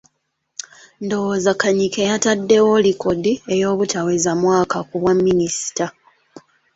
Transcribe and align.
Ndowooza 1.03 1.51
Kanyike 1.61 2.01
yataddewo 2.09 2.73
likodi 2.85 3.33
ey’obutaweza 3.53 4.31
mwaka 4.41 4.77
ku 4.87 4.95
bwa 5.01 5.13
Minisita. 5.25 5.85